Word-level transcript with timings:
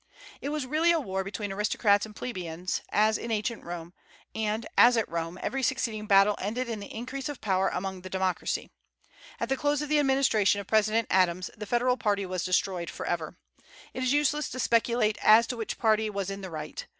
It 0.41 0.49
was 0.49 0.65
really 0.65 0.91
a 0.91 0.99
war 0.99 1.23
between 1.23 1.51
aristocrats 1.53 2.07
and 2.07 2.15
plebeians, 2.15 2.81
as 2.89 3.19
in 3.19 3.29
ancient 3.29 3.63
Rome; 3.63 3.93
and, 4.33 4.65
as 4.75 4.97
at 4.97 5.07
Rome, 5.07 5.37
every 5.43 5.61
succeeding 5.61 6.07
battle 6.07 6.33
ended 6.39 6.67
in 6.67 6.79
the 6.79 6.91
increase 6.91 7.29
of 7.29 7.39
power 7.39 7.67
among 7.69 8.01
the 8.01 8.09
democracy. 8.09 8.71
At 9.39 9.47
the 9.47 9.57
close 9.57 9.83
of 9.83 9.89
the 9.89 9.99
administration 9.99 10.59
of 10.59 10.65
President 10.65 11.07
Adams 11.11 11.51
the 11.55 11.67
Federal 11.67 11.97
party 11.97 12.25
was 12.25 12.43
destroyed 12.43 12.89
forever. 12.89 13.37
It 13.93 14.01
is 14.01 14.11
useless 14.11 14.49
to 14.49 14.59
speculate 14.59 15.19
as 15.21 15.45
to 15.45 15.57
which 15.57 15.77
party 15.77 16.09
was 16.09 16.31
in 16.31 16.41
the 16.41 16.49
right. 16.49 16.83